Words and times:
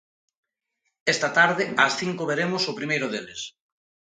Esta 1.13 1.29
tarde, 1.37 1.63
ás 1.85 1.93
cinco 2.01 2.23
veremos 2.31 2.63
o 2.71 2.77
primeiro 2.79 3.07
deles. 3.13 3.41